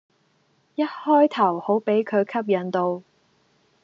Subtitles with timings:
[0.73, 3.03] 一開頭好俾佢吸引到